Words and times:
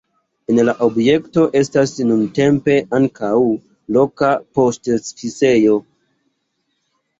En 0.51 0.59
la 0.69 0.73
objekto 0.85 1.43
estas 1.59 1.93
nuntempe 2.13 2.79
ankaŭ 3.01 3.31
loka 3.99 4.33
poŝtoficejo. 4.59 5.79